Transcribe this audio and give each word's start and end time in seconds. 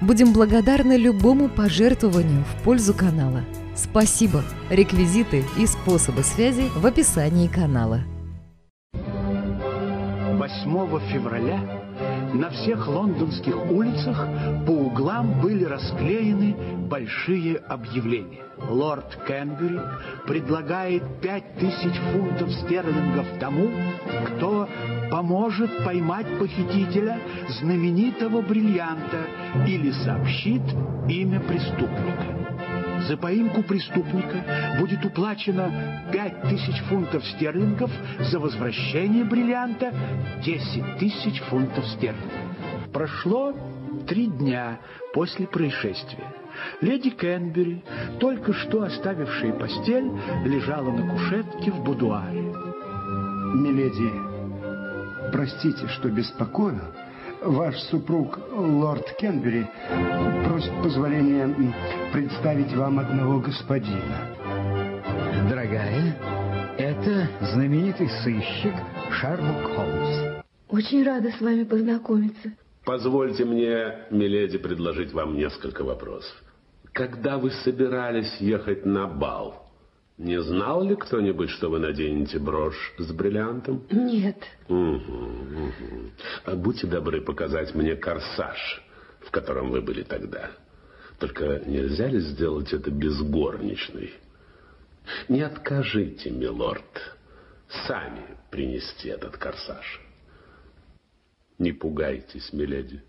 Будем 0.00 0.32
благодарны 0.32 0.96
любому 0.96 1.50
пожертвованию 1.50 2.42
в 2.44 2.54
пользу 2.64 2.94
канала. 2.94 3.44
Спасибо! 3.76 4.42
Реквизиты 4.70 5.44
и 5.58 5.66
способы 5.66 6.22
связи 6.22 6.70
в 6.74 6.86
описании 6.86 7.48
канала. 7.48 8.00
8 8.94 9.02
февраля 11.12 11.79
на 12.34 12.50
всех 12.50 12.86
лондонских 12.88 13.70
улицах 13.70 14.26
по 14.66 14.70
углам 14.70 15.40
были 15.40 15.64
расклеены 15.64 16.56
большие 16.88 17.56
объявления. 17.56 18.44
Лорд 18.68 19.18
Кенбери 19.26 19.80
предлагает 20.26 21.02
пять 21.20 21.54
тысяч 21.56 21.94
фунтов 22.12 22.52
стерлингов 22.52 23.26
тому, 23.38 23.70
кто 24.26 24.68
поможет 25.10 25.84
поймать 25.84 26.26
похитителя 26.38 27.18
знаменитого 27.60 28.42
бриллианта 28.42 29.26
или 29.66 29.90
сообщит 29.90 30.62
имя 31.08 31.40
преступника. 31.40 32.49
За 33.08 33.16
поимку 33.16 33.62
преступника 33.62 34.76
будет 34.78 35.04
уплачено 35.04 35.70
5 36.12 36.42
тысяч 36.42 36.80
фунтов 36.88 37.24
стерлингов, 37.26 37.90
за 38.18 38.38
возвращение 38.38 39.24
бриллианта 39.24 39.92
10 40.44 40.98
тысяч 40.98 41.40
фунтов 41.42 41.86
стерлингов. 41.88 42.30
Прошло 42.92 43.54
три 44.06 44.26
дня 44.26 44.80
после 45.14 45.46
происшествия. 45.46 46.26
Леди 46.80 47.10
Кенбери, 47.10 47.82
только 48.18 48.52
что 48.52 48.82
оставившая 48.82 49.52
постель, 49.52 50.10
лежала 50.44 50.90
на 50.90 51.10
кушетке 51.10 51.70
в 51.70 51.82
будуаре. 51.82 52.52
Миледи, 53.54 54.12
простите, 55.32 55.88
что 55.88 56.08
беспокою, 56.08 56.80
Ваш 57.42 57.74
супруг, 57.84 58.38
лорд 58.52 59.16
Кенбери, 59.18 59.66
просит 60.46 60.72
позволения 60.82 61.72
представить 62.12 62.72
вам 62.74 62.98
одного 62.98 63.40
господина. 63.40 64.36
Дорогая, 65.48 66.16
это 66.76 67.28
знаменитый 67.52 68.10
сыщик 68.22 68.74
Шерлок 69.10 69.74
Холмс. 69.74 70.44
Очень 70.68 71.02
рада 71.02 71.30
с 71.30 71.40
вами 71.40 71.64
познакомиться. 71.64 72.52
Позвольте 72.84 73.46
мне, 73.46 74.06
миледи, 74.10 74.58
предложить 74.58 75.12
вам 75.12 75.34
несколько 75.34 75.82
вопросов. 75.82 76.36
Когда 76.92 77.38
вы 77.38 77.50
собирались 77.50 78.36
ехать 78.38 78.84
на 78.84 79.06
бал? 79.06 79.69
Не 80.20 80.38
знал 80.42 80.84
ли 80.84 80.96
кто-нибудь, 80.96 81.48
что 81.48 81.70
вы 81.70 81.78
наденете 81.78 82.38
брошь 82.38 82.92
с 82.98 83.10
бриллиантом? 83.10 83.86
Нет. 83.90 84.36
Угу, 84.68 84.76
угу. 84.76 86.10
А 86.44 86.56
будьте 86.56 86.86
добры 86.86 87.22
показать 87.22 87.74
мне 87.74 87.96
корсаж, 87.96 88.82
в 89.20 89.30
котором 89.30 89.70
вы 89.70 89.80
были 89.80 90.02
тогда. 90.02 90.50
Только 91.18 91.62
нельзя 91.64 92.06
ли 92.08 92.20
сделать 92.20 92.70
это 92.74 92.90
без 92.90 93.18
горничной? 93.22 94.12
Не 95.28 95.40
откажите, 95.40 96.28
милорд, 96.28 97.16
сами 97.86 98.36
принести 98.50 99.08
этот 99.08 99.38
корсаж. 99.38 100.02
Не 101.58 101.72
пугайтесь, 101.72 102.52
миледи. 102.52 103.02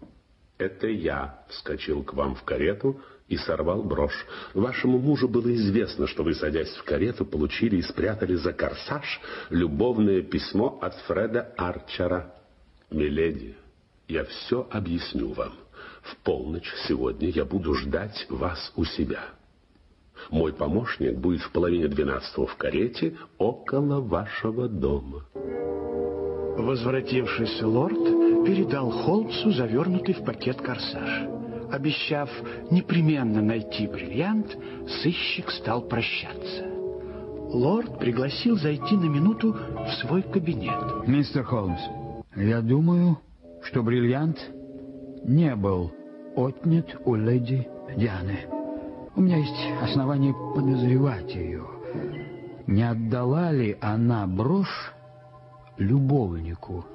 Это 0.61 0.85
я 0.85 1.39
вскочил 1.47 2.03
к 2.03 2.13
вам 2.13 2.35
в 2.35 2.43
карету 2.43 3.01
и 3.27 3.35
сорвал 3.35 3.81
брошь. 3.81 4.27
Вашему 4.53 4.99
мужу 4.99 5.27
было 5.27 5.51
известно, 5.55 6.05
что 6.05 6.21
вы, 6.21 6.35
садясь 6.35 6.69
в 6.75 6.83
карету, 6.83 7.25
получили 7.25 7.77
и 7.77 7.81
спрятали 7.81 8.35
за 8.35 8.53
корсаж 8.53 9.19
любовное 9.49 10.21
письмо 10.21 10.77
от 10.79 10.93
Фреда 11.07 11.51
Арчера. 11.57 12.35
Миледи, 12.91 13.55
я 14.07 14.23
все 14.25 14.67
объясню 14.69 15.33
вам. 15.33 15.53
В 16.03 16.15
полночь 16.17 16.71
сегодня 16.87 17.29
я 17.29 17.43
буду 17.43 17.73
ждать 17.73 18.27
вас 18.29 18.71
у 18.75 18.85
себя. 18.85 19.23
Мой 20.29 20.53
помощник 20.53 21.17
будет 21.17 21.41
в 21.41 21.51
половине 21.51 21.87
двенадцатого 21.87 22.45
в 22.45 22.55
карете 22.55 23.17
около 23.39 23.99
вашего 23.99 24.69
дома. 24.69 25.25
Возвратившийся 26.55 27.67
лорд 27.67 28.20
передал 28.45 28.91
Холмсу 28.91 29.51
завернутый 29.51 30.15
в 30.15 30.23
пакет 30.23 30.61
корсаж. 30.61 31.27
Обещав 31.71 32.29
непременно 32.69 33.41
найти 33.41 33.87
бриллиант, 33.87 34.57
сыщик 35.01 35.49
стал 35.51 35.81
прощаться. 35.83 36.65
Лорд 37.53 37.99
пригласил 37.99 38.57
зайти 38.57 38.95
на 38.95 39.05
минуту 39.05 39.53
в 39.53 39.89
свой 40.01 40.21
кабинет. 40.21 41.07
Мистер 41.07 41.43
Холмс, 41.43 41.81
я 42.35 42.61
думаю, 42.61 43.19
что 43.63 43.83
бриллиант 43.83 44.37
не 45.23 45.55
был 45.55 45.91
отнят 46.35 46.95
у 47.05 47.15
леди 47.15 47.67
Дианы. 47.95 48.39
У 49.15 49.21
меня 49.21 49.37
есть 49.37 49.81
основания 49.81 50.33
подозревать 50.55 51.33
ее. 51.35 51.65
Не 52.67 52.83
отдала 52.83 53.51
ли 53.51 53.77
она 53.81 54.25
брошь 54.27 54.93
любовнику? 55.77 56.85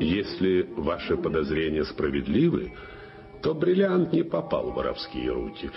Если 0.00 0.68
ваши 0.76 1.16
подозрения 1.16 1.84
справедливы, 1.84 2.72
то 3.42 3.54
бриллиант 3.54 4.12
не 4.12 4.22
попал 4.22 4.70
в 4.70 4.74
воровские 4.74 5.32
руки, 5.32 5.70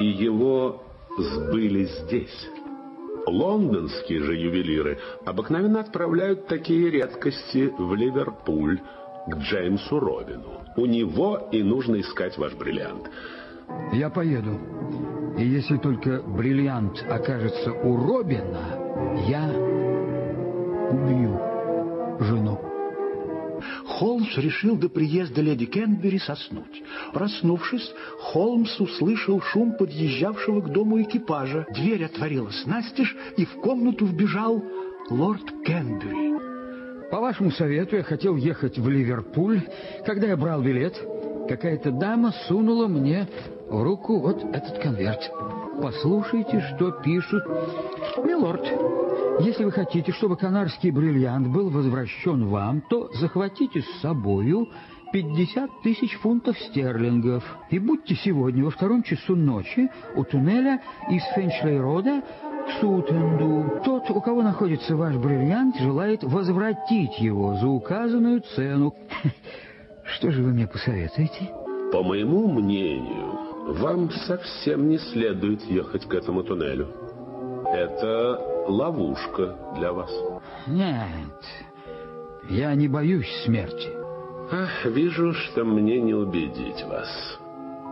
и 0.00 0.06
его 0.06 0.82
сбыли 1.18 1.84
здесь. 1.84 2.48
Лондонские 3.26 4.20
же 4.20 4.36
ювелиры 4.36 4.98
обыкновенно 5.24 5.80
отправляют 5.80 6.46
такие 6.46 6.90
редкости 6.90 7.72
в 7.76 7.94
Ливерпуль 7.94 8.80
к 9.26 9.36
Джеймсу 9.38 9.98
Робину. 9.98 10.60
У 10.76 10.86
него 10.86 11.48
и 11.50 11.62
нужно 11.62 12.00
искать 12.00 12.38
ваш 12.38 12.54
бриллиант. 12.54 13.10
Я 13.92 14.10
поеду. 14.10 14.60
И 15.36 15.44
если 15.44 15.76
только 15.78 16.22
бриллиант 16.22 17.04
окажется 17.10 17.72
у 17.72 17.96
Робина, 17.96 19.24
я 19.26 19.50
убью 20.90 21.40
жену. 22.20 22.75
Холмс 23.86 24.36
решил 24.36 24.76
до 24.76 24.88
приезда 24.88 25.40
леди 25.40 25.66
Кенбери 25.66 26.18
соснуть. 26.18 26.82
Проснувшись, 27.12 27.92
Холмс 28.20 28.78
услышал 28.80 29.40
шум 29.40 29.76
подъезжавшего 29.76 30.60
к 30.60 30.72
дому 30.72 31.02
экипажа. 31.02 31.66
Дверь 31.74 32.04
отворилась 32.04 32.64
настежь, 32.66 33.16
и 33.36 33.44
в 33.44 33.52
комнату 33.60 34.06
вбежал 34.06 34.62
лорд 35.10 35.44
Кенбери. 35.64 36.36
По 37.10 37.20
вашему 37.20 37.52
совету 37.52 37.96
я 37.96 38.02
хотел 38.02 38.36
ехать 38.36 38.78
в 38.78 38.88
Ливерпуль. 38.88 39.60
Когда 40.04 40.26
я 40.26 40.36
брал 40.36 40.60
билет, 40.62 40.94
какая-то 41.48 41.92
дама 41.92 42.32
сунула 42.48 42.88
мне 42.88 43.28
в 43.68 43.82
руку 43.82 44.18
вот 44.18 44.42
этот 44.42 44.78
конверт. 44.82 45.20
Послушайте, 45.80 46.60
что 46.74 46.90
пишут. 46.90 47.44
Милорд, 48.24 48.64
если 49.40 49.64
вы 49.64 49.72
хотите, 49.72 50.12
чтобы 50.12 50.36
канарский 50.36 50.90
бриллиант 50.90 51.48
был 51.48 51.68
возвращен 51.70 52.48
вам, 52.48 52.82
то 52.88 53.10
захватите 53.14 53.82
с 53.82 54.00
собою 54.00 54.68
50 55.12 55.82
тысяч 55.82 56.14
фунтов 56.18 56.58
стерлингов 56.58 57.44
и 57.70 57.78
будьте 57.78 58.14
сегодня 58.16 58.64
во 58.64 58.70
втором 58.70 59.02
часу 59.02 59.36
ночи 59.36 59.90
у 60.14 60.24
туннеля 60.24 60.80
из 61.10 61.22
Фенчлей-Рода 61.34 62.22
в 62.66 62.80
Сутенду. 62.80 63.80
Тот, 63.84 64.10
у 64.10 64.20
кого 64.20 64.42
находится 64.42 64.96
ваш 64.96 65.16
бриллиант, 65.16 65.76
желает 65.76 66.22
возвратить 66.22 67.18
его 67.18 67.56
за 67.56 67.68
указанную 67.68 68.40
цену. 68.54 68.94
Что 70.04 70.30
же 70.30 70.42
вы 70.42 70.52
мне 70.52 70.66
посоветуете? 70.66 71.50
По 71.92 72.02
моему 72.02 72.48
мнению, 72.48 73.45
вам 73.66 74.10
совсем 74.10 74.88
не 74.88 74.98
следует 74.98 75.62
ехать 75.64 76.06
к 76.06 76.14
этому 76.14 76.42
туннелю. 76.42 76.88
Это 77.72 78.40
ловушка 78.68 79.56
для 79.76 79.92
вас. 79.92 80.10
Нет, 80.66 81.42
я 82.48 82.74
не 82.74 82.86
боюсь 82.88 83.30
смерти. 83.44 83.88
Ах, 84.52 84.86
вижу, 84.86 85.32
что 85.32 85.64
мне 85.64 86.00
не 86.00 86.14
убедить 86.14 86.84
вас. 86.84 87.38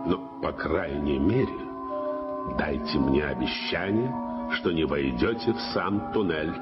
Но, 0.07 0.39
по 0.41 0.53
крайней 0.53 1.19
мере, 1.19 1.53
дайте 2.57 2.97
мне 2.97 3.25
обещание, 3.25 4.13
что 4.53 4.71
не 4.71 4.85
войдете 4.85 5.51
в 5.51 5.59
сам 5.73 6.13
туннель. 6.13 6.53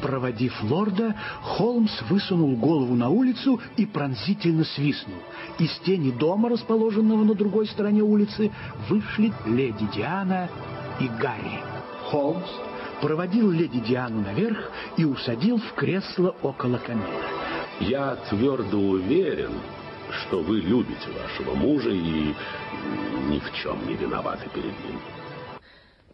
Проводив 0.00 0.62
лорда, 0.62 1.14
Холмс 1.42 2.02
высунул 2.08 2.56
голову 2.56 2.94
на 2.94 3.08
улицу 3.08 3.60
и 3.76 3.86
пронзительно 3.86 4.64
свистнул. 4.64 5.18
Из 5.58 5.72
тени 5.84 6.10
дома, 6.10 6.48
расположенного 6.48 7.24
на 7.24 7.34
другой 7.34 7.66
стороне 7.66 8.02
улицы, 8.02 8.52
вышли 8.88 9.32
леди 9.46 9.86
Диана 9.94 10.48
и 11.00 11.08
Гарри. 11.08 11.60
Холмс 12.10 12.48
проводил 13.00 13.50
леди 13.50 13.80
Диану 13.80 14.20
наверх 14.22 14.70
и 14.96 15.04
усадил 15.04 15.58
в 15.58 15.72
кресло 15.74 16.34
около 16.42 16.78
камина. 16.78 17.06
Я 17.80 18.16
твердо 18.30 18.78
уверен, 18.78 19.52
что 20.10 20.40
вы 20.40 20.60
любите 20.60 21.08
вашего 21.10 21.54
мужа 21.54 21.90
и 21.90 22.34
ни 23.28 23.38
в 23.38 23.52
чем 23.54 23.86
не 23.86 23.94
виноваты 23.94 24.48
перед 24.54 24.72
ним. 24.84 25.00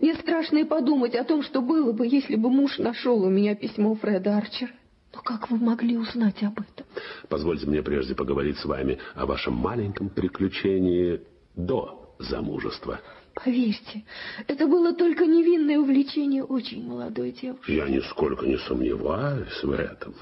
Мне 0.02 0.16
страшно 0.16 0.58
и 0.58 0.64
подумать 0.64 1.14
о 1.14 1.22
том, 1.22 1.44
что 1.44 1.62
было 1.62 1.92
бы, 1.92 2.08
если 2.08 2.34
бы 2.34 2.50
муж 2.50 2.78
нашел 2.78 3.22
у 3.22 3.30
меня 3.30 3.54
письмо 3.54 3.94
Фреда 3.94 4.36
Арчера. 4.36 4.72
Но 5.14 5.22
как 5.22 5.48
вы 5.48 5.58
могли 5.58 5.96
узнать 5.96 6.42
об 6.42 6.58
этом? 6.58 6.86
Позвольте 7.28 7.68
мне 7.68 7.82
прежде 7.82 8.16
поговорить 8.16 8.58
с 8.58 8.64
вами 8.64 8.98
о 9.14 9.26
вашем 9.26 9.54
маленьком 9.54 10.08
приключении 10.08 11.20
до 11.54 12.16
замужества. 12.18 12.98
Поверьте, 13.34 14.04
это 14.48 14.66
было 14.66 14.92
только 14.92 15.24
невинное 15.24 15.78
увлечение 15.78 16.42
очень 16.42 16.84
молодой 16.84 17.30
девушки. 17.30 17.70
Я 17.70 17.88
нисколько 17.88 18.44
не 18.44 18.58
сомневаюсь 18.58 19.62
в 19.62 19.70
этом. 19.70 20.16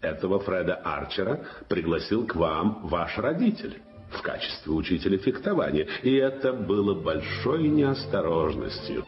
Этого 0.00 0.40
Фреда 0.40 0.74
Арчера 0.74 1.44
пригласил 1.68 2.26
к 2.26 2.34
вам 2.34 2.80
ваш 2.88 3.16
родитель 3.16 3.80
в 4.10 4.22
качестве 4.22 4.72
учителя 4.72 5.18
фехтования, 5.18 5.86
и 6.02 6.14
это 6.16 6.52
было 6.52 7.00
большой 7.00 7.68
неосторожностью. 7.68 9.06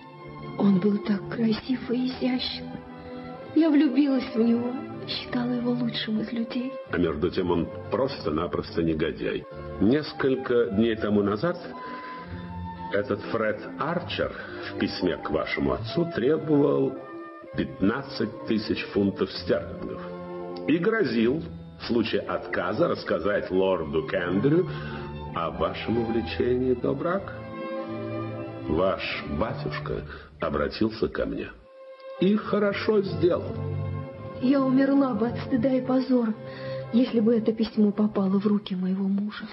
Он 0.63 0.79
был 0.79 0.97
так 0.99 1.29
красив 1.29 1.91
и 1.91 2.07
изящен. 2.07 2.67
Я 3.57 3.69
влюбилась 3.69 4.33
в 4.33 4.39
него, 4.39 4.73
считала 5.09 5.51
его 5.51 5.73
лучшим 5.73 6.21
из 6.21 6.31
людей. 6.33 6.73
А 6.93 6.99
между 6.99 7.31
тем 7.31 7.51
он 7.51 7.69
просто-напросто 7.91 8.81
негодяй. 8.81 9.45
Несколько 9.81 10.67
дней 10.67 10.95
тому 10.95 11.21
назад 11.23 11.59
этот 12.93 13.21
Фред 13.33 13.61
Арчер 13.81 14.33
в 14.71 14.79
письме 14.79 15.17
к 15.17 15.31
вашему 15.31 15.73
отцу 15.73 16.09
требовал 16.15 16.93
15 17.57 18.47
тысяч 18.47 18.85
фунтов 18.93 19.33
стерлингов 19.33 20.01
и 20.69 20.79
грозил 20.79 21.43
в 21.81 21.87
случае 21.89 22.21
отказа 22.21 22.87
рассказать 22.87 23.51
лорду 23.51 24.07
Кендрю 24.07 24.69
о 25.35 25.51
вашем 25.51 25.99
увлечении 25.99 26.75
до 26.75 26.95
брака. 26.95 27.42
Ваш 28.69 29.25
батюшка 29.39 30.05
обратился 30.41 31.09
ко 31.09 31.27
мне. 31.27 31.49
И 32.21 32.37
хорошо 32.37 33.03
сделал. 33.03 33.55
Я 34.41 34.61
умерла 34.63 35.15
бы 35.15 35.29
от 35.29 35.39
стыда 35.41 35.73
и 35.73 35.81
позора, 35.81 36.35
если 36.93 37.21
бы 37.21 37.37
это 37.37 37.53
письмо 37.53 37.91
попало 37.91 38.41
в 38.41 38.47
руки 38.47 38.75
моего 38.75 39.05
мужа. 39.05 39.45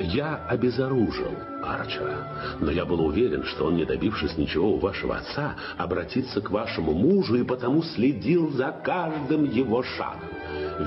Я 0.00 0.46
обезоружил 0.48 1.30
Арчера, 1.64 2.56
но 2.60 2.70
я 2.70 2.84
был 2.84 3.04
уверен, 3.06 3.44
что 3.44 3.66
он, 3.66 3.76
не 3.76 3.84
добившись 3.84 4.36
ничего 4.36 4.74
у 4.74 4.78
вашего 4.78 5.16
отца, 5.16 5.54
обратится 5.76 6.40
к 6.40 6.50
вашему 6.50 6.92
мужу 6.92 7.36
и 7.36 7.44
потому 7.44 7.82
следил 7.82 8.50
за 8.50 8.72
каждым 8.84 9.44
его 9.44 9.82
шагом. 9.82 10.30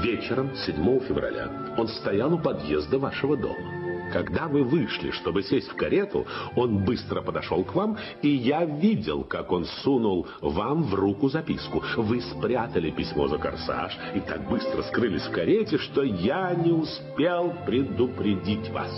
Вечером 0.01 0.51
7 0.55 0.99
февраля 1.01 1.73
он 1.77 1.87
стоял 1.87 2.33
у 2.33 2.39
подъезда 2.39 2.99
вашего 2.99 3.35
дома. 3.35 3.78
Когда 4.11 4.47
вы 4.47 4.63
вышли, 4.63 5.11
чтобы 5.11 5.43
сесть 5.43 5.69
в 5.69 5.75
карету, 5.75 6.25
он 6.55 6.83
быстро 6.83 7.21
подошел 7.21 7.63
к 7.63 7.75
вам, 7.75 7.97
и 8.21 8.29
я 8.29 8.65
видел, 8.65 9.23
как 9.23 9.51
он 9.51 9.65
сунул 9.65 10.27
вам 10.41 10.83
в 10.83 10.95
руку 10.95 11.29
записку. 11.29 11.83
Вы 11.97 12.21
спрятали 12.21 12.89
письмо 12.89 13.27
за 13.27 13.37
корсаж 13.37 13.95
и 14.15 14.19
так 14.19 14.47
быстро 14.49 14.81
скрылись 14.83 15.23
в 15.23 15.31
карете, 15.31 15.77
что 15.77 16.03
я 16.03 16.53
не 16.55 16.71
успел 16.71 17.53
предупредить 17.65 18.69
вас. 18.71 18.91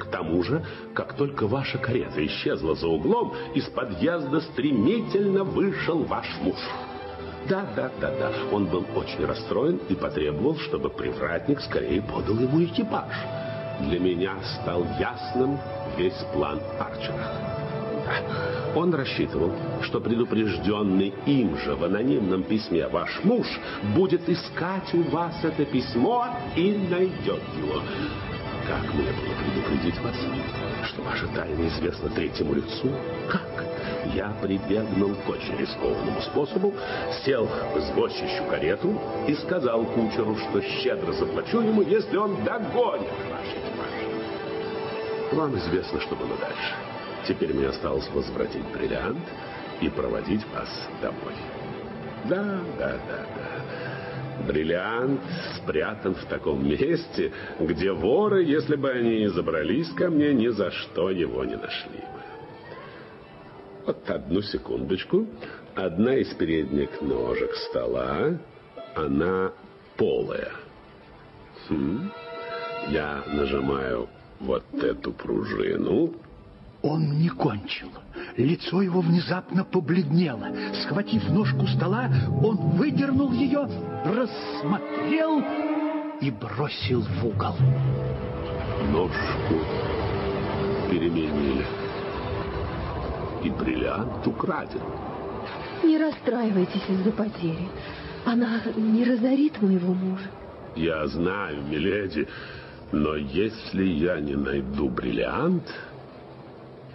К 0.00 0.06
тому 0.06 0.42
же, 0.42 0.64
как 0.94 1.14
только 1.14 1.46
ваша 1.46 1.78
карета 1.78 2.24
исчезла 2.26 2.74
за 2.74 2.88
углом, 2.88 3.34
из 3.54 3.64
подъезда 3.66 4.40
стремительно 4.40 5.44
вышел 5.44 6.04
ваш 6.04 6.26
муж. 6.42 6.58
Да, 7.48 7.66
да, 7.76 7.90
да, 8.00 8.10
да. 8.18 8.32
Он 8.52 8.66
был 8.66 8.84
очень 8.94 9.26
расстроен 9.26 9.80
и 9.88 9.94
потребовал, 9.94 10.56
чтобы 10.56 10.90
привратник 10.90 11.60
скорее 11.60 12.00
подал 12.00 12.38
ему 12.38 12.62
экипаж 12.64 13.12
для 13.80 13.98
меня 13.98 14.34
стал 14.60 14.86
ясным 14.98 15.58
весь 15.96 16.24
план 16.32 16.60
Арчера. 16.78 17.52
Он 18.74 18.94
рассчитывал, 18.94 19.52
что 19.82 20.00
предупрежденный 20.00 21.12
им 21.26 21.56
же 21.58 21.74
в 21.74 21.84
анонимном 21.84 22.42
письме 22.42 22.88
ваш 22.88 23.22
муж 23.22 23.46
будет 23.94 24.28
искать 24.28 24.92
у 24.94 25.02
вас 25.10 25.34
это 25.42 25.64
письмо 25.64 26.26
и 26.56 26.72
найдет 26.90 27.42
его. 27.58 27.82
Как 28.66 28.82
мне 28.94 29.10
было 29.12 29.34
предупредить 29.40 29.98
вас, 30.00 30.14
что 30.86 31.02
ваша 31.02 31.26
тайна 31.28 31.66
известна 31.68 32.08
третьему 32.10 32.54
лицу? 32.54 32.90
Как? 33.28 33.42
Я 34.14 34.30
прибегнул 34.40 35.14
к 35.14 35.28
очень 35.28 35.56
рискованному 35.56 36.20
способу, 36.20 36.74
сел 37.24 37.46
в 37.46 37.78
извозчищу 37.78 38.44
карету 38.48 39.00
и 39.26 39.34
сказал 39.34 39.84
кучеру, 39.84 40.36
что 40.36 40.62
щедро 40.62 41.12
заплачу 41.12 41.60
ему, 41.60 41.82
если 41.82 42.16
он 42.16 42.44
догонит 42.44 43.08
ваш 43.30 43.46
экипаж. 43.46 43.92
Вам 45.32 45.56
известно, 45.58 46.00
что 46.00 46.14
было 46.14 46.36
дальше. 46.36 46.74
Теперь 47.26 47.54
мне 47.54 47.68
осталось 47.68 48.08
возвратить 48.10 48.64
бриллиант 48.72 49.24
и 49.80 49.88
проводить 49.88 50.44
вас 50.52 50.68
домой. 51.00 51.34
Да, 52.24 52.60
да, 52.78 52.98
да, 53.08 53.26
да. 53.36 53.91
Бриллиант 54.46 55.20
спрятан 55.56 56.14
в 56.14 56.24
таком 56.26 56.66
месте, 56.66 57.32
где 57.60 57.92
воры, 57.92 58.44
если 58.44 58.76
бы 58.76 58.90
они 58.90 59.26
забрались 59.28 59.90
ко 59.90 60.10
мне, 60.10 60.32
ни 60.34 60.48
за 60.48 60.70
что 60.70 61.10
его 61.10 61.44
не 61.44 61.56
нашли 61.56 61.98
бы. 61.98 62.22
Вот 63.86 64.10
одну 64.10 64.42
секундочку. 64.42 65.26
Одна 65.74 66.16
из 66.16 66.32
передних 66.34 67.00
ножек 67.00 67.54
стола, 67.70 68.38
она 68.94 69.52
полая. 69.96 70.52
Хм. 71.68 72.10
Я 72.88 73.24
нажимаю 73.32 74.08
вот 74.40 74.64
эту 74.74 75.12
пружину. 75.12 76.14
Он 76.82 77.18
не 77.18 77.28
кончил. 77.28 77.88
Лицо 78.36 78.82
его 78.82 79.00
внезапно 79.00 79.64
побледнело. 79.64 80.48
Схватив 80.82 81.28
ножку 81.28 81.66
стола, 81.66 82.10
он 82.42 82.56
выдернул 82.76 83.32
ее, 83.32 83.68
рассмотрел 84.04 85.42
и 86.20 86.30
бросил 86.30 87.02
в 87.02 87.26
угол. 87.26 87.54
Ножку 88.90 89.54
переменили 90.90 91.64
и 93.44 93.50
бриллиант 93.50 94.26
украден. 94.26 94.82
Не 95.84 95.98
расстраивайтесь 95.98 96.88
из-за 96.88 97.12
потери. 97.12 97.68
Она 98.24 98.60
не 98.76 99.04
разорит 99.04 99.60
моего 99.60 99.94
мужа. 99.94 100.30
Я 100.76 101.06
знаю, 101.08 101.62
миледи, 101.68 102.28
но 102.92 103.16
если 103.16 103.84
я 103.84 104.20
не 104.20 104.36
найду 104.36 104.88
бриллиант, 104.88 105.64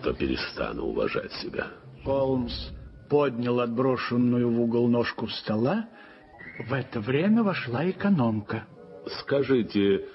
то 0.02 0.14
перестану 0.14 0.86
уважать 0.86 1.32
себя. 1.34 1.68
Холмс 2.04 2.70
поднял 3.10 3.60
отброшенную 3.60 4.50
в 4.50 4.62
угол 4.62 4.88
ножку 4.88 5.28
стола. 5.28 5.88
В 6.68 6.74
это 6.74 7.00
время 7.00 7.44
вошла 7.44 7.90
экономка. 7.90 8.66
Скажите, 9.20 10.06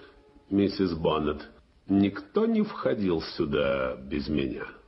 миссис 0.51 0.93
Боннет, 0.95 1.49
никто 1.89 2.47
не 2.47 2.63
входил 2.63 3.23
сюда 3.23 3.97
без 3.97 4.29
меня?— 4.29 4.65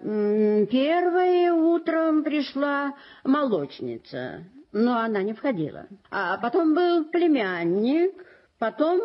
Первое 0.00 1.52
утром 1.52 2.22
пришла 2.22 2.94
молочница, 3.24 4.44
но 4.70 4.98
она 4.98 5.22
не 5.22 5.32
входила. 5.32 5.86
А 6.08 6.38
потом 6.38 6.72
был 6.72 7.06
племянник, 7.06 8.12
потом 8.60 9.00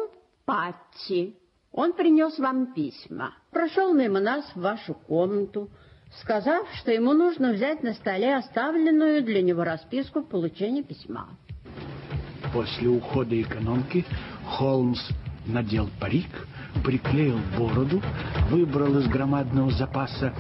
Патти. 0.46 1.38
Он 1.74 1.94
принес 1.94 2.38
вам 2.38 2.74
письма. 2.74 3.34
Прошел 3.52 3.96
мимо 3.96 4.20
нас 4.20 4.46
в 4.54 4.62
вашу 4.62 4.94
комнату, 4.94 5.70
сказав, 6.22 6.68
что 6.76 6.92
ему 6.92 7.14
нужно 7.14 7.52
взять 7.52 7.82
на 7.82 7.94
столе 7.94 8.36
оставленную 8.36 9.24
для 9.24 9.42
него 9.42 9.64
расписку 9.64 10.22
в 10.22 10.28
получении 10.28 10.84
письма. 10.84 11.30
После 12.54 12.88
ухода 12.88 13.42
экономки 13.42 14.06
Холмс 14.46 15.00
надел 15.48 15.90
парик, 16.00 16.48
приклеил 16.84 17.40
бороду, 17.58 18.04
выбрал 18.52 19.00
из 19.00 19.08
громадного 19.08 19.72
запаса 19.72 20.32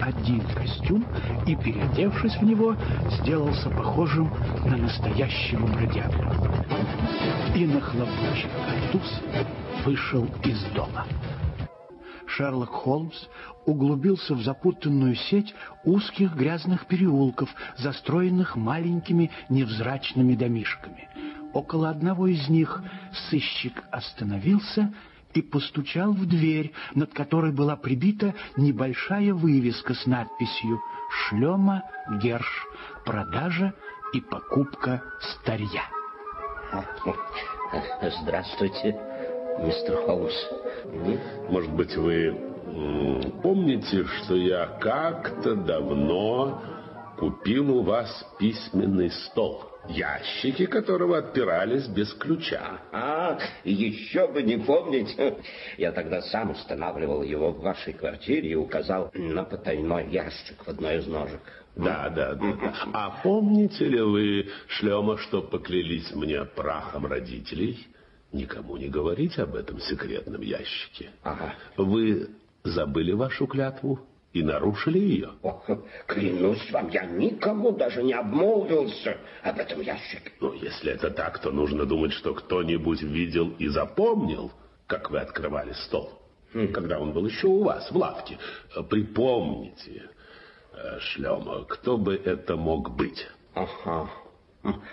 один 0.00 0.40
костюм 0.54 1.04
и, 1.46 1.54
переодевшись 1.54 2.36
в 2.36 2.42
него, 2.44 2.74
сделался 3.20 3.68
похожим 3.68 4.32
на 4.64 4.78
настоящего 4.78 5.66
бродягу. 5.66 6.24
И, 7.54 7.66
нахлобучив 7.66 8.50
картуз, 8.66 9.20
вышел 9.84 10.26
из 10.44 10.62
дома. 10.74 11.06
Шерлок 12.26 12.70
Холмс 12.70 13.26
углубился 13.64 14.34
в 14.34 14.42
запутанную 14.42 15.14
сеть 15.14 15.54
узких 15.84 16.34
грязных 16.34 16.86
переулков, 16.86 17.48
застроенных 17.76 18.56
маленькими 18.56 19.30
невзрачными 19.48 20.34
домишками. 20.34 21.08
Около 21.52 21.90
одного 21.90 22.26
из 22.26 22.48
них 22.48 22.82
сыщик 23.28 23.82
остановился 23.90 24.92
и 25.34 25.42
постучал 25.42 26.12
в 26.12 26.26
дверь, 26.26 26.72
над 26.94 27.12
которой 27.12 27.52
была 27.52 27.76
прибита 27.76 28.34
небольшая 28.56 29.34
вывеска 29.34 29.94
с 29.94 30.06
надписью 30.06 30.80
«Шлема 31.10 31.82
Герш. 32.22 32.66
Продажа 33.04 33.74
и 34.12 34.20
покупка 34.20 35.02
старья». 35.20 35.82
Здравствуйте, 38.22 38.98
мистер 39.64 39.96
Холмс. 40.04 40.34
Может 41.48 41.72
быть, 41.72 41.96
вы 41.96 42.36
помните, 43.42 44.04
что 44.04 44.36
я 44.36 44.66
как-то 44.80 45.54
давно 45.54 46.62
купил 47.18 47.78
у 47.78 47.82
вас 47.82 48.24
письменный 48.38 49.10
стол, 49.10 49.64
ящики 49.88 50.66
которого 50.66 51.18
отпирались 51.18 51.86
без 51.88 52.12
ключа. 52.14 52.80
А, 52.92 53.38
еще 53.64 54.28
бы 54.28 54.42
не 54.42 54.56
помнить. 54.58 55.16
Я 55.76 55.92
тогда 55.92 56.22
сам 56.22 56.50
устанавливал 56.52 57.22
его 57.22 57.50
в 57.50 57.60
вашей 57.60 57.92
квартире 57.92 58.50
и 58.50 58.54
указал 58.54 59.10
на 59.14 59.42
потайной 59.44 60.08
ящик 60.10 60.64
в 60.64 60.68
одной 60.68 60.98
из 60.98 61.06
ножек. 61.06 61.40
Да, 61.74 62.08
да, 62.14 62.34
да. 62.34 62.74
А 62.92 63.20
помните 63.22 63.84
ли 63.84 64.00
вы, 64.00 64.48
Шлема, 64.66 65.16
что 65.18 65.42
поклялись 65.42 66.12
мне 66.14 66.44
прахом 66.44 67.06
родителей 67.06 67.86
никому 68.32 68.76
не 68.76 68.88
говорить 68.88 69.38
об 69.38 69.54
этом 69.54 69.80
секретном 69.80 70.42
ящике? 70.42 71.10
Ага. 71.22 71.54
Вы 71.76 72.30
забыли 72.64 73.12
вашу 73.12 73.46
клятву 73.46 74.00
и 74.32 74.42
нарушили 74.42 74.98
ее? 74.98 75.30
О, 75.42 75.62
клянусь 76.06 76.70
вам, 76.70 76.88
я 76.90 77.04
никому 77.06 77.72
даже 77.72 78.02
не 78.02 78.12
обмолвился 78.12 79.16
об 79.42 79.58
этом 79.58 79.80
ящике. 79.80 80.32
Ну, 80.40 80.52
если 80.52 80.92
это 80.92 81.10
так, 81.10 81.38
то 81.40 81.50
нужно 81.50 81.86
думать, 81.86 82.12
что 82.12 82.34
кто-нибудь 82.34 83.02
видел 83.02 83.50
и 83.58 83.68
запомнил, 83.68 84.52
как 84.86 85.10
вы 85.10 85.18
открывали 85.20 85.72
стол, 85.72 86.12
Хм. 86.52 86.72
когда 86.72 86.98
он 86.98 87.12
был 87.12 87.26
еще 87.26 87.46
у 87.46 87.62
вас 87.64 87.90
в 87.90 87.96
лавке. 87.96 88.38
Припомните, 88.90 90.10
э, 90.72 90.98
Шлема, 91.00 91.64
кто 91.64 91.96
бы 91.96 92.14
это 92.14 92.56
мог 92.56 92.94
быть? 92.96 93.26
Ага. 93.54 94.10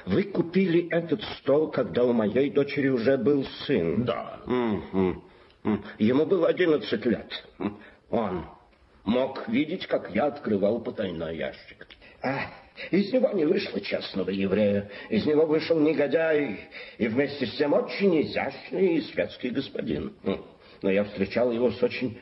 Вы 0.05 0.23
купили 0.23 0.87
этот 0.89 1.23
стол, 1.39 1.71
когда 1.71 2.03
у 2.03 2.13
моей 2.13 2.49
дочери 2.49 2.89
уже 2.89 3.17
был 3.17 3.45
сын? 3.65 4.05
Да. 4.05 4.39
Ему 5.97 6.25
было 6.25 6.47
11 6.47 7.05
лет. 7.05 7.47
Он 8.09 8.45
мог 9.03 9.47
видеть, 9.47 9.87
как 9.87 10.13
я 10.13 10.25
открывал 10.25 10.79
потайной 10.81 11.37
ящик. 11.37 11.87
А, 12.21 12.41
из 12.91 13.11
него 13.13 13.31
не 13.31 13.45
вышло 13.45 13.79
честного 13.81 14.29
еврея. 14.29 14.89
Из 15.09 15.25
него 15.25 15.45
вышел 15.45 15.79
негодяй 15.79 16.59
и 16.97 17.07
вместе 17.07 17.45
с 17.45 17.55
тем 17.57 17.73
очень 17.73 18.21
изящный 18.21 18.97
и 18.97 19.01
светский 19.01 19.49
господин. 19.49 20.13
Но 20.81 20.91
я 20.91 21.03
встречал 21.05 21.51
его 21.51 21.71
с 21.71 21.81
очень 21.81 22.19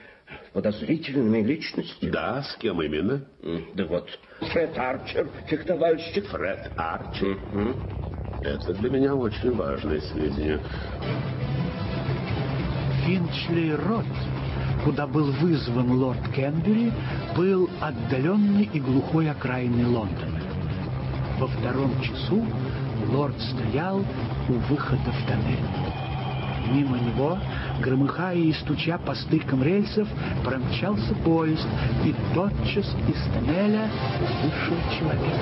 подозрительными 0.53 1.41
личностями. 1.41 2.11
Да, 2.11 2.43
с 2.43 2.55
кем 2.57 2.81
именно? 2.81 3.25
Да 3.75 3.85
вот, 3.85 4.09
Фред 4.39 4.77
Арчер, 4.77 5.29
фехтовальщик. 5.47 6.27
Фред 6.27 6.71
Арчер. 6.77 7.37
Это 8.41 8.73
для 8.73 8.89
меня 8.89 9.15
очень 9.15 9.55
важное 9.55 10.01
сведение. 10.01 10.59
Финчли 13.05 13.71
Рот, 13.71 14.05
куда 14.83 15.07
был 15.07 15.31
вызван 15.31 15.91
лорд 15.91 16.21
Кенбери, 16.33 16.91
был 17.35 17.69
отдаленной 17.81 18.69
и 18.73 18.79
глухой 18.79 19.29
окраиной 19.29 19.85
Лондона. 19.85 20.41
Во 21.39 21.47
втором 21.47 21.99
часу 22.01 22.45
лорд 23.11 23.35
стоял 23.41 23.99
у 24.49 24.53
выхода 24.53 25.11
в 25.11 25.27
тоннель. 25.27 25.92
Мимо 26.71 26.97
него, 26.97 27.37
громыхая 27.81 28.35
и 28.35 28.53
стуча 28.53 28.97
по 28.97 29.13
стыкам 29.15 29.63
рельсов, 29.63 30.07
промчался 30.43 31.13
поезд, 31.15 31.67
и 32.05 32.13
тотчас 32.33 32.85
из 33.07 33.33
тоннеля 33.33 33.89
вышел 34.43 34.77
человек. 34.97 35.39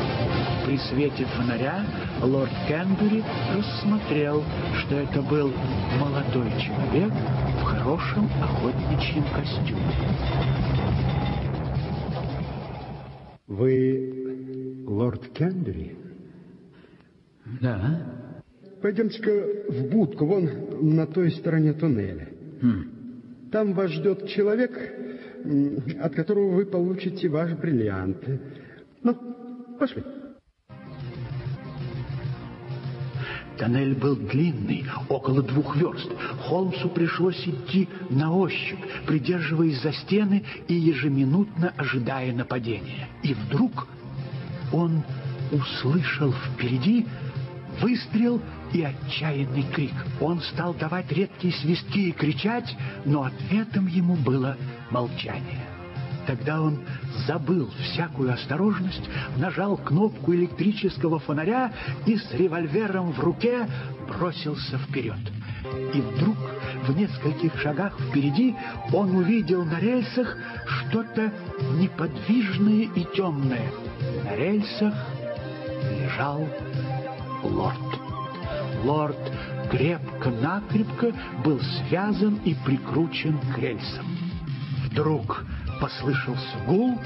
При 0.66 0.78
свете 0.78 1.26
фонаря 1.26 1.86
лорд 2.22 2.52
Кенбери 2.68 3.24
рассмотрел, 3.56 4.44
что 4.80 4.96
это 4.96 5.22
был 5.22 5.52
молодой 6.00 6.52
человек 6.60 7.12
в 7.60 7.64
хорошем 7.64 8.30
охотничьем 8.42 9.24
костюме. 9.34 9.92
Вы 13.48 14.86
лорд 14.88 15.28
Кендери? 15.34 15.98
Да. 17.60 18.31
Пойдемте-ка 18.82 19.72
в 19.72 19.90
будку, 19.90 20.26
вон 20.26 20.50
на 20.82 21.06
той 21.06 21.32
стороне 21.32 21.74
туннеля. 21.74 22.30
Там 23.52 23.74
вас 23.74 23.92
ждет 23.92 24.28
человек, 24.28 24.72
от 26.00 26.16
которого 26.16 26.56
вы 26.56 26.66
получите 26.66 27.30
ваш 27.30 27.52
бриллиант. 27.54 28.18
Ну, 29.04 29.18
пошли. 29.80 30.04
Тоннель 33.58 33.94
был 33.94 34.16
длинный, 34.16 34.86
около 35.08 35.44
двух 35.44 35.76
верст. 35.76 36.10
Холмсу 36.40 36.90
пришлось 36.90 37.48
идти 37.48 37.88
на 38.10 38.36
ощупь, 38.36 38.80
придерживаясь 39.06 39.80
за 39.84 39.92
стены 39.94 40.44
и 40.68 40.74
ежеминутно 40.74 41.72
ожидая 41.78 42.34
нападения. 42.34 43.08
И 43.22 43.36
вдруг 43.36 43.88
он 44.74 45.04
услышал 45.52 46.34
впереди 46.34 47.06
выстрел 47.82 48.42
и 48.74 48.84
отчаянный 48.84 49.64
крик. 49.74 49.94
Он 50.20 50.42
стал 50.42 50.74
давать 50.74 51.12
редкие 51.12 51.54
свистки 51.54 52.10
и 52.10 52.12
кричать, 52.12 52.76
но 53.06 53.24
ответом 53.24 53.88
ему 53.88 54.16
было 54.16 54.58
молчание. 54.90 55.66
Тогда 56.28 56.62
он 56.62 56.80
забыл 57.28 57.70
всякую 57.82 58.34
осторожность, 58.34 59.10
нажал 59.38 59.78
кнопку 59.78 60.34
электрического 60.34 61.20
фонаря 61.20 61.74
и 62.06 62.16
с 62.16 62.32
револьвером 62.34 63.12
в 63.12 63.20
руке 63.20 63.68
бросился 64.08 64.78
вперед. 64.78 65.20
И 65.94 66.02
вдруг 66.02 66.38
в 66.88 66.96
нескольких 66.96 67.60
шагах 67.60 68.00
впереди 68.00 68.56
он 68.94 69.16
увидел 69.16 69.64
на 69.64 69.80
рельсах 69.80 70.38
что-то 70.66 71.32
неподвижное 71.78 72.90
и 72.96 73.06
темное. 73.16 73.72
На 74.24 74.36
рельсах 74.36 74.94
лежал 76.00 76.48
лорд. 77.44 78.01
Лорд 78.84 79.18
крепко-накрепко 79.70 81.14
был 81.44 81.60
связан 81.60 82.40
и 82.46 82.56
прикручен 82.66 83.38
к 83.54 83.58
рельсам. 83.58 84.06
Вдруг 84.86 85.46
послышался 85.80 86.58
гул, 86.68 86.98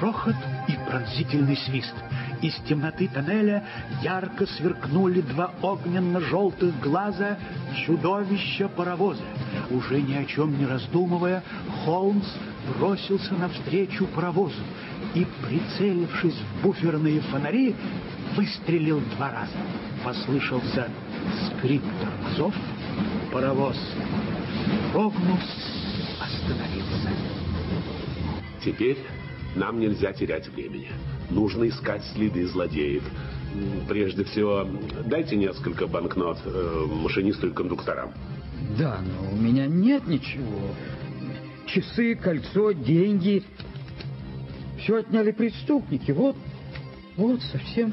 грохот 0.00 0.36
и 0.68 0.72
пронзительный 0.88 1.56
свист. 1.56 1.94
Из 2.42 2.54
темноты 2.68 3.08
тоннеля 3.08 3.64
ярко 4.02 4.46
сверкнули 4.46 5.22
два 5.22 5.52
огненно-желтых 5.62 6.78
глаза 6.80 7.38
чудовища 7.84 8.68
паровоза. 8.68 9.22
Уже 9.70 10.02
ни 10.02 10.14
о 10.14 10.24
чем 10.26 10.58
не 10.58 10.66
раздумывая, 10.66 11.42
Холмс 11.84 12.26
бросился 12.74 13.34
навстречу 13.34 14.06
паровозу 14.08 14.62
и, 15.14 15.26
прицелившись 15.42 16.36
в 16.36 16.62
буферные 16.62 17.20
фонари, 17.20 17.74
выстрелил 18.36 19.00
два 19.16 19.30
раза. 19.30 19.56
Послышался 20.04 20.88
скрип 21.46 21.82
тормозов, 22.00 22.54
паровоз 23.32 23.76
дрогнул, 24.96 25.38
остановился. 26.20 27.10
Теперь 28.64 28.98
нам 29.54 29.78
нельзя 29.78 30.12
терять 30.12 30.48
времени. 30.48 30.90
Нужно 31.30 31.68
искать 31.68 32.02
следы 32.14 32.46
злодеев. 32.46 33.04
Прежде 33.88 34.24
всего, 34.24 34.66
дайте 35.04 35.36
несколько 35.36 35.86
банкнот 35.86 36.38
э, 36.44 36.86
машинисту 37.02 37.48
и 37.48 37.52
кондукторам. 37.52 38.12
Да, 38.78 39.00
но 39.00 39.32
у 39.32 39.36
меня 39.36 39.66
нет 39.66 40.06
ничего. 40.06 40.60
Часы, 41.66 42.14
кольцо, 42.14 42.72
деньги. 42.72 43.44
Все 44.78 44.98
отняли 44.98 45.30
преступники. 45.30 46.10
Вот, 46.10 46.36
вот 47.16 47.42
совсем, 47.42 47.92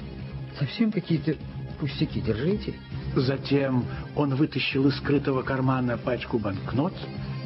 совсем 0.58 0.92
какие-то 0.92 1.36
пустяки. 1.80 2.22
Держите. 2.22 2.74
Затем 3.16 3.86
он 4.16 4.34
вытащил 4.36 4.88
из 4.88 4.98
скрытого 4.98 5.44
кармана 5.44 5.98
пачку 5.98 6.40
банкнот 6.40 6.94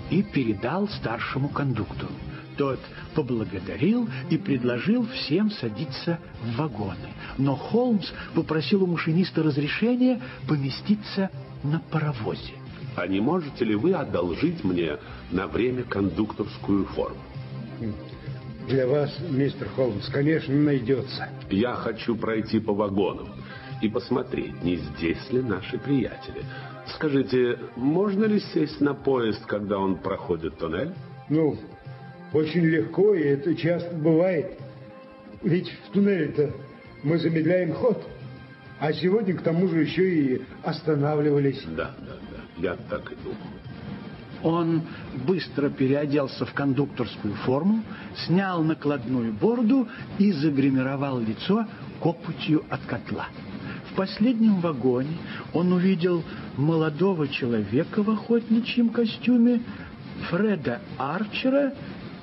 и 0.09 0.23
передал 0.23 0.87
старшему 0.87 1.49
кондуктору. 1.49 2.13
Тот 2.55 2.79
поблагодарил 3.13 4.09
и 4.29 4.37
предложил 4.37 5.05
всем 5.07 5.51
садиться 5.51 6.19
в 6.41 6.55
вагоны. 6.55 7.13
Но 7.37 7.55
Холмс 7.55 8.07
попросил 8.33 8.83
у 8.83 8.87
машиниста 8.87 9.43
разрешения 9.43 10.21
поместиться 10.47 11.29
на 11.63 11.79
паровозе. 11.91 12.53
А 12.95 13.05
не 13.05 13.19
можете 13.19 13.63
ли 13.63 13.75
вы 13.75 13.93
одолжить 13.93 14.63
мне 14.63 14.97
на 15.29 15.47
время 15.47 15.83
кондукторскую 15.83 16.85
форму? 16.85 17.19
Для 18.67 18.87
вас, 18.87 19.15
мистер 19.29 19.67
Холмс, 19.75 20.07
конечно, 20.09 20.53
найдется. 20.53 21.29
Я 21.51 21.75
хочу 21.75 22.15
пройти 22.15 22.59
по 22.59 22.73
вагонам 22.73 23.29
и 23.81 23.89
посмотреть, 23.89 24.63
не 24.63 24.77
здесь 24.77 25.31
ли 25.31 25.41
наши 25.41 25.77
приятели. 25.77 26.43
Скажите, 26.95 27.59
можно 27.75 28.25
ли 28.25 28.39
сесть 28.39 28.81
на 28.81 28.93
поезд, 28.93 29.45
когда 29.45 29.77
он 29.77 29.97
проходит 29.97 30.57
туннель? 30.57 30.93
Ну, 31.29 31.57
очень 32.33 32.65
легко, 32.65 33.13
и 33.13 33.23
это 33.23 33.55
часто 33.55 33.93
бывает. 33.95 34.57
Ведь 35.43 35.69
в 35.69 35.91
туннеле-то 35.91 36.51
мы 37.03 37.17
замедляем 37.17 37.73
ход. 37.73 38.07
А 38.79 38.93
сегодня, 38.93 39.35
к 39.35 39.41
тому 39.41 39.67
же, 39.67 39.81
еще 39.81 40.09
и 40.09 40.41
останавливались. 40.63 41.63
Да, 41.75 41.95
да, 41.99 42.13
да. 42.31 42.61
Я 42.61 42.75
так 42.89 43.11
и 43.11 43.15
думал. 43.15 43.37
Он 44.43 44.83
быстро 45.25 45.69
переоделся 45.69 46.45
в 46.45 46.53
кондукторскую 46.53 47.33
форму, 47.35 47.83
снял 48.25 48.63
накладную 48.63 49.33
бороду 49.33 49.87
и 50.19 50.31
загримировал 50.31 51.19
лицо 51.19 51.65
копотью 51.99 52.63
от 52.69 52.81
котла. 52.81 53.27
В 53.97 53.99
последнем 53.99 54.59
вагоне 54.59 55.17
он 55.53 55.73
увидел 55.73 56.23
молодого 56.55 57.27
человека 57.27 58.03
в 58.03 58.11
охотничьем 58.11 58.89
костюме, 58.89 59.63
Фреда 60.29 60.81
Арчера 60.99 61.73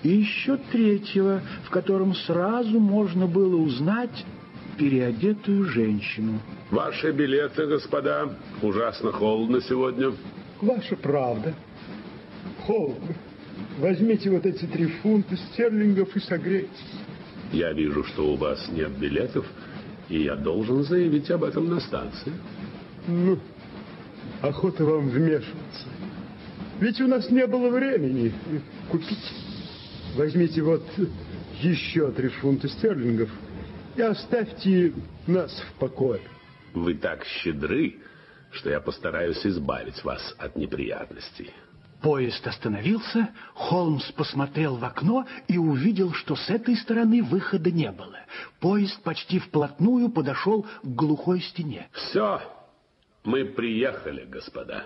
и 0.04 0.11
еще 0.11 0.57
третьего, 0.71 1.43
в 1.64 1.71
котором 1.71 2.14
сразу 2.14 2.78
можно 2.78 3.26
было 3.26 3.57
узнать 3.57 4.25
переодетую 4.78 5.64
женщину. 5.64 6.38
Ваши 6.71 7.11
билеты, 7.11 7.66
господа. 7.66 8.28
Ужасно 8.62 9.11
холодно 9.11 9.61
сегодня. 9.61 10.12
Ваша 10.61 10.95
правда. 10.95 11.54
Холодно. 12.61 13.16
Возьмите 13.81 14.31
вот 14.31 14.47
эти 14.47 14.64
три 14.66 14.87
фунта 15.02 15.37
стерлингов 15.37 16.14
и 16.14 16.21
согрейтесь. 16.21 16.71
Я 17.50 17.73
вижу, 17.73 18.04
что 18.04 18.33
у 18.33 18.37
вас 18.37 18.64
нет 18.71 18.93
билетов, 18.97 19.45
и 20.09 20.23
я 20.23 20.37
должен 20.37 20.85
заявить 20.85 21.31
об 21.31 21.45
этом 21.45 21.69
на 21.69 21.81
станции. 21.81 22.33
Ну, 23.07 23.39
охота 24.43 24.85
вам 24.85 25.09
вмешиваться. 25.09 25.89
Ведь 26.81 27.01
у 27.01 27.07
нас 27.07 27.31
не 27.31 27.47
было 27.47 27.69
времени 27.71 28.33
купить. 28.91 29.33
Возьмите 30.17 30.63
вот 30.63 30.83
еще 31.61 32.11
три 32.13 32.29
фунта 32.29 32.69
стерлингов 32.69 33.31
и 33.97 34.03
оставьте 34.03 34.93
нас 35.27 35.53
в 35.69 35.79
покое. 35.79 36.21
Вы 36.73 36.95
так 36.95 37.25
щедры, 37.25 37.97
что 38.51 38.71
я 38.71 38.81
постараюсь 38.81 39.45
избавить 39.47 40.03
вас 40.05 40.35
от 40.39 40.57
неприятностей. 40.57 41.53
Поезд 42.05 42.47
остановился, 42.47 43.31
Холмс 43.55 44.13
посмотрел 44.13 44.77
в 44.77 44.85
окно 44.85 45.27
и 45.49 45.57
увидел, 45.57 46.13
что 46.13 46.37
с 46.37 46.51
этой 46.51 46.77
стороны 46.77 47.23
выхода 47.23 47.71
не 47.71 47.91
было. 47.91 48.19
Поезд 48.61 49.03
почти 49.03 49.39
вплотную 49.39 50.11
подошел 50.11 50.67
к 50.83 50.87
глухой 50.87 51.41
стене. 51.41 51.89
Все, 51.93 52.43
мы 53.25 53.47
приехали, 53.47 54.27
господа. 54.27 54.85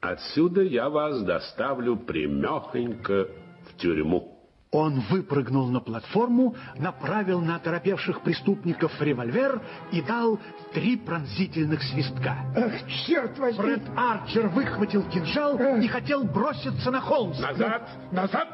Отсюда 0.00 0.62
я 0.62 0.88
вас 0.88 1.22
доставлю 1.24 1.96
прямехонько 1.98 3.28
в 3.68 3.76
тюрьму. 3.76 4.39
Он 4.72 5.00
выпрыгнул 5.10 5.66
на 5.66 5.80
платформу, 5.80 6.54
направил 6.76 7.40
на 7.40 7.56
оторопевших 7.56 8.20
преступников 8.20 8.92
револьвер 9.00 9.60
и 9.90 10.00
дал 10.00 10.38
три 10.72 10.96
пронзительных 10.96 11.82
свистка. 11.82 12.36
Ах, 12.56 12.72
черт 13.06 13.36
возьми! 13.40 13.64
Фред 13.64 13.82
Арчер 13.96 14.46
выхватил 14.48 15.02
кинжал 15.10 15.58
и 15.58 15.88
хотел 15.88 16.22
броситься 16.22 16.92
на 16.92 17.00
Холмса. 17.00 17.50
Назад! 17.50 17.88
Назад! 18.12 18.48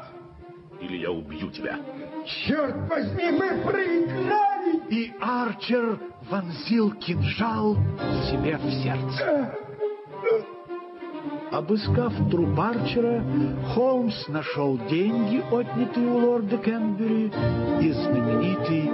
Или 0.81 0.97
я 0.97 1.11
убью 1.11 1.51
тебя. 1.51 1.79
Черт 2.25 2.89
возьми, 2.89 3.31
мы 3.31 3.61
проиграли! 3.63 4.81
И 4.89 5.13
Арчер 5.21 5.99
вонзил 6.31 6.93
кинжал 6.93 7.75
себе 8.27 8.57
в 8.57 8.71
сердце. 8.81 9.55
Обыскав 11.51 12.13
труп 12.29 12.59
Арчера, 12.59 13.23
Холмс 13.73 14.27
нашел 14.27 14.77
деньги, 14.89 15.41
отнятые 15.51 16.07
у 16.07 16.17
лорда 16.17 16.57
Кенбери, 16.57 17.31
и 17.81 17.91
знаменитый 17.91 18.91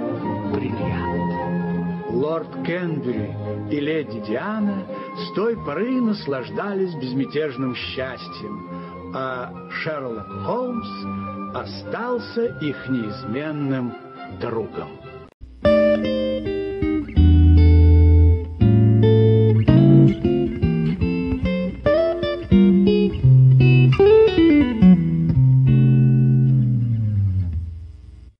бриллиант. 0.52 2.10
Лорд 2.10 2.48
Кенбери 2.64 3.34
и 3.70 3.80
леди 3.80 4.20
Диана 4.20 4.86
с 5.16 5.34
той 5.34 5.56
поры 5.56 6.00
наслаждались 6.00 6.94
безмятежным 6.94 7.74
счастьем, 7.74 8.68
а 9.14 9.52
Шерлок 9.70 10.28
Холмс 10.44 10.88
остался 11.54 12.46
их 12.60 12.88
неизменным 12.88 13.94
другом. 14.40 15.03